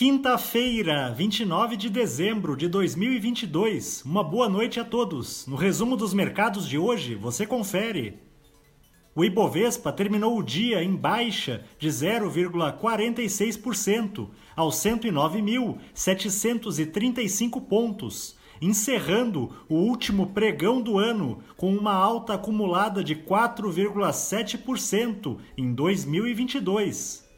Quinta-feira, 0.00 1.12
29 1.12 1.76
de 1.76 1.90
dezembro 1.90 2.56
de 2.56 2.66
2022. 2.68 4.02
Uma 4.02 4.24
boa 4.24 4.48
noite 4.48 4.80
a 4.80 4.84
todos. 4.84 5.46
No 5.46 5.56
resumo 5.56 5.94
dos 5.94 6.14
mercados 6.14 6.66
de 6.66 6.78
hoje, 6.78 7.14
você 7.14 7.46
confere. 7.46 8.18
O 9.14 9.22
Ibovespa 9.22 9.92
terminou 9.92 10.38
o 10.38 10.42
dia 10.42 10.82
em 10.82 10.96
baixa 10.96 11.66
de 11.78 11.88
0,46% 11.88 14.30
aos 14.56 14.76
109.735 14.76 17.60
pontos, 17.60 18.38
encerrando 18.58 19.54
o 19.68 19.74
último 19.74 20.28
pregão 20.28 20.80
do 20.80 20.98
ano 20.98 21.42
com 21.58 21.76
uma 21.76 21.92
alta 21.92 22.36
acumulada 22.36 23.04
de 23.04 23.14
4,7% 23.14 25.36
em 25.58 25.74
2022. 25.74 27.28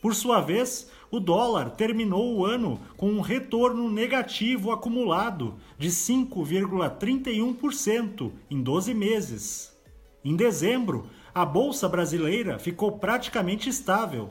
Por 0.00 0.14
sua 0.14 0.40
vez, 0.40 0.90
o 1.10 1.18
dólar 1.18 1.70
terminou 1.70 2.36
o 2.36 2.46
ano 2.46 2.78
com 2.96 3.10
um 3.10 3.20
retorno 3.20 3.90
negativo 3.90 4.70
acumulado 4.70 5.56
de 5.76 5.88
5,31% 5.88 8.30
em 8.48 8.62
12 8.62 8.94
meses. 8.94 9.76
Em 10.24 10.36
dezembro, 10.36 11.08
a 11.34 11.44
bolsa 11.44 11.88
brasileira 11.88 12.56
ficou 12.58 12.98
praticamente 12.98 13.68
estável. 13.68 14.30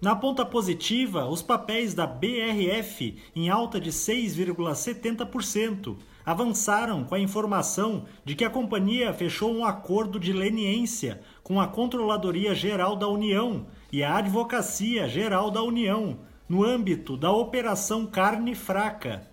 Na 0.00 0.16
ponta 0.16 0.46
positiva, 0.46 1.26
os 1.26 1.42
papéis 1.42 1.92
da 1.92 2.06
BRF, 2.06 3.18
em 3.36 3.50
alta 3.50 3.78
de 3.78 3.90
6,70%, 3.90 5.98
avançaram 6.24 7.04
com 7.04 7.14
a 7.14 7.20
informação 7.20 8.06
de 8.24 8.34
que 8.34 8.44
a 8.44 8.50
companhia 8.50 9.12
fechou 9.12 9.54
um 9.54 9.62
acordo 9.64 10.18
de 10.18 10.32
leniência 10.32 11.20
com 11.42 11.60
a 11.60 11.68
Controladoria 11.68 12.54
Geral 12.54 12.96
da 12.96 13.08
União 13.08 13.66
e 13.92 14.02
a 14.02 14.16
Advocacia 14.16 15.08
Geral 15.08 15.50
da 15.50 15.62
União, 15.62 16.18
no 16.48 16.64
âmbito 16.64 17.16
da 17.16 17.32
Operação 17.32 18.06
Carne 18.06 18.54
Fraca. 18.54 19.28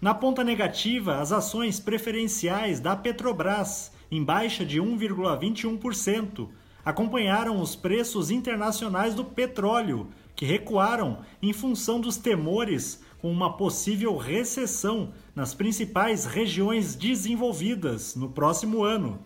Na 0.00 0.14
ponta 0.14 0.44
negativa, 0.44 1.18
as 1.18 1.32
ações 1.32 1.80
preferenciais 1.80 2.80
da 2.80 2.94
Petrobras, 2.94 3.92
em 4.10 4.22
baixa 4.22 4.64
de 4.64 4.80
1,21%, 4.80 6.48
acompanharam 6.84 7.60
os 7.60 7.76
preços 7.76 8.30
internacionais 8.30 9.14
do 9.14 9.24
petróleo, 9.24 10.08
que 10.34 10.46
recuaram 10.46 11.18
em 11.42 11.52
função 11.52 12.00
dos 12.00 12.16
temores 12.16 13.02
com 13.20 13.30
uma 13.30 13.56
possível 13.56 14.16
recessão 14.16 15.12
nas 15.34 15.52
principais 15.52 16.24
regiões 16.24 16.94
desenvolvidas 16.94 18.14
no 18.14 18.28
próximo 18.28 18.84
ano. 18.84 19.18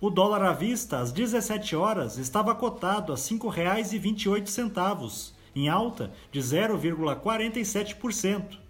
O 0.00 0.10
dólar 0.10 0.44
à 0.44 0.52
vista, 0.52 1.00
às 1.00 1.10
17 1.10 1.74
horas, 1.74 2.18
estava 2.18 2.54
cotado 2.54 3.12
a 3.12 3.16
R$ 3.16 3.20
5,28, 3.20 5.32
em 5.56 5.68
alta 5.68 6.12
de 6.30 6.38
0,47%. 6.38 8.60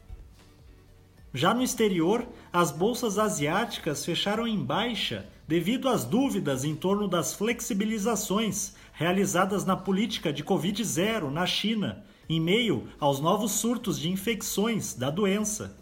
Já 1.34 1.52
no 1.52 1.62
exterior, 1.62 2.26
as 2.50 2.72
bolsas 2.72 3.18
asiáticas 3.18 4.06
fecharam 4.06 4.48
em 4.48 4.58
baixa 4.58 5.26
devido 5.46 5.90
às 5.90 6.02
dúvidas 6.02 6.64
em 6.64 6.74
torno 6.74 7.06
das 7.06 7.34
flexibilizações 7.34 8.72
realizadas 8.94 9.66
na 9.66 9.76
política 9.76 10.32
de 10.32 10.42
Covid-0 10.42 11.30
na 11.30 11.44
China, 11.44 12.02
em 12.26 12.40
meio 12.40 12.88
aos 12.98 13.20
novos 13.20 13.52
surtos 13.52 14.00
de 14.00 14.10
infecções 14.10 14.94
da 14.94 15.10
doença. 15.10 15.76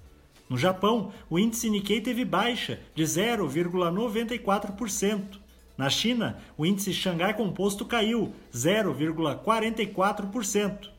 No 0.48 0.56
Japão, 0.56 1.12
o 1.28 1.36
índice 1.38 1.68
Nikkei 1.68 2.00
teve 2.00 2.24
baixa 2.24 2.80
de 2.94 3.02
0,94%. 3.02 5.40
Na 5.76 5.90
China, 5.90 6.38
o 6.56 6.64
índice 6.64 6.92
Xangai 6.92 7.34
Composto 7.34 7.84
caiu 7.84 8.32
0,44%. 8.54 10.94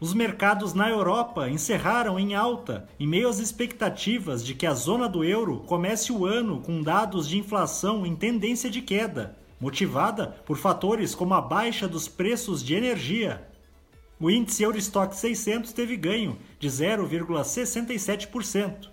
Os 0.00 0.14
mercados 0.14 0.74
na 0.74 0.88
Europa 0.88 1.50
encerraram 1.50 2.20
em 2.20 2.36
alta, 2.36 2.88
em 3.00 3.06
meio 3.06 3.28
às 3.28 3.40
expectativas 3.40 4.44
de 4.44 4.54
que 4.54 4.64
a 4.64 4.72
zona 4.72 5.08
do 5.08 5.24
euro 5.24 5.64
comece 5.66 6.12
o 6.12 6.24
ano 6.24 6.60
com 6.60 6.80
dados 6.80 7.28
de 7.28 7.36
inflação 7.36 8.06
em 8.06 8.14
tendência 8.14 8.70
de 8.70 8.80
queda, 8.80 9.36
motivada 9.60 10.36
por 10.46 10.56
fatores 10.56 11.16
como 11.16 11.34
a 11.34 11.40
baixa 11.40 11.88
dos 11.88 12.06
preços 12.06 12.64
de 12.64 12.76
energia, 12.76 13.48
o 14.20 14.30
índice 14.30 14.64
Eurostock 14.64 15.16
600 15.16 15.72
teve 15.72 15.96
ganho 15.96 16.36
de 16.58 16.68
0,67%. 16.68 18.90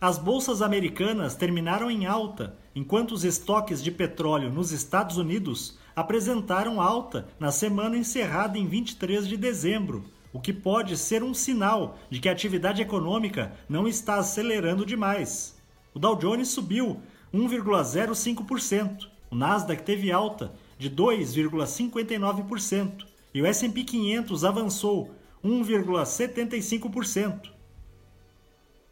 As 0.00 0.18
bolsas 0.18 0.60
americanas 0.60 1.34
terminaram 1.34 1.90
em 1.90 2.04
alta, 2.06 2.54
enquanto 2.74 3.12
os 3.12 3.24
estoques 3.24 3.82
de 3.82 3.90
petróleo 3.90 4.50
nos 4.50 4.72
Estados 4.72 5.16
Unidos 5.16 5.78
apresentaram 5.94 6.80
alta 6.80 7.28
na 7.38 7.52
semana 7.52 7.96
encerrada 7.96 8.58
em 8.58 8.66
23 8.66 9.28
de 9.28 9.36
dezembro, 9.36 10.04
o 10.32 10.40
que 10.40 10.52
pode 10.52 10.96
ser 10.96 11.22
um 11.22 11.32
sinal 11.32 11.96
de 12.10 12.18
que 12.18 12.28
a 12.28 12.32
atividade 12.32 12.82
econômica 12.82 13.52
não 13.68 13.86
está 13.86 14.16
acelerando 14.16 14.84
demais. 14.84 15.56
O 15.94 15.98
Dow 15.98 16.16
Jones 16.16 16.48
subiu 16.48 17.00
1,05%, 17.32 19.06
o 19.30 19.36
Nasdaq 19.36 19.82
teve 19.82 20.10
alta 20.10 20.52
de 20.78 20.90
2,59% 20.90 23.11
e 23.34 23.40
o 23.40 23.46
S&P 23.46 23.84
500 23.84 24.44
avançou 24.44 25.10
1,75%. 25.44 27.50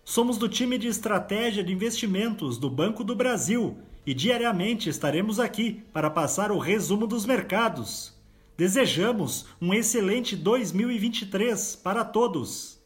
Somos 0.05 0.39
do 0.39 0.49
time 0.49 0.79
de 0.79 0.89
estratégia 0.89 1.63
de 1.63 1.73
investimentos 1.73 2.59
do 2.59 2.69
Banco 2.69 3.05
do 3.05 3.15
Brasil 3.15 3.79
e 4.05 4.13
diariamente 4.13 4.89
estaremos 4.89 5.39
aqui 5.39 5.85
para 5.93 6.11
passar 6.11 6.51
o 6.51 6.59
resumo 6.59 7.07
dos 7.07 7.25
mercados. 7.27 8.19
Desejamos 8.57 9.47
um 9.61 9.73
excelente 9.73 10.35
2023 10.35 11.77
para 11.77 12.05
todos. 12.05 12.80